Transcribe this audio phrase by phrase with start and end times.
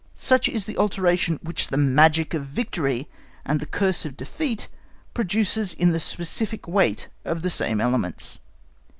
[0.15, 3.07] Such is the alteration which the magic of victory
[3.45, 4.67] and the curse of defeat
[5.13, 8.39] produces in the specific weight of the same elements.